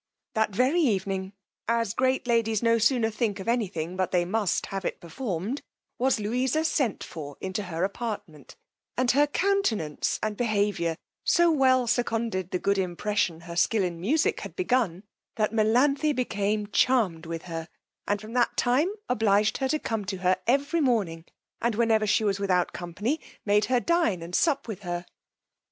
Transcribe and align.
That 0.33 0.49
very 0.49 0.79
evening, 0.81 1.33
as 1.67 1.93
great 1.93 2.25
ladies 2.25 2.63
no 2.63 2.79
sooner 2.79 3.11
think 3.11 3.39
of 3.39 3.47
any 3.47 3.67
thing 3.67 3.95
but 3.95 4.09
they 4.09 4.25
must 4.25 4.65
have 4.65 4.83
it 4.83 4.99
performed, 4.99 5.61
was 5.99 6.19
Louisa 6.19 6.65
sent 6.65 7.03
for 7.03 7.37
into 7.39 7.61
her 7.61 7.83
apartment; 7.83 8.55
and 8.97 9.11
her 9.11 9.27
countenance 9.27 10.17
and 10.23 10.35
behaviour 10.35 10.97
so 11.23 11.51
well 11.51 11.85
seconded 11.85 12.49
the 12.49 12.57
good 12.57 12.79
impression 12.79 13.41
her 13.41 13.55
skill 13.55 13.83
in 13.83 14.01
music 14.01 14.39
had 14.39 14.55
begun, 14.55 15.03
that 15.35 15.53
Melanthe 15.53 16.15
became 16.15 16.65
charm'd 16.71 17.27
with 17.27 17.43
her, 17.43 17.67
and 18.07 18.19
from 18.19 18.33
that 18.33 18.57
time 18.57 18.89
obliged 19.07 19.59
her 19.59 19.67
to 19.67 19.77
come 19.77 20.03
to 20.05 20.17
her 20.17 20.37
every 20.47 20.81
morning; 20.81 21.25
and 21.61 21.75
whenever 21.75 22.07
she 22.07 22.23
was 22.23 22.39
without 22.39 22.73
company, 22.73 23.19
made 23.45 23.65
her 23.65 23.79
dine 23.79 24.23
and 24.23 24.33
sup 24.33 24.67
with 24.67 24.79
her. 24.81 25.05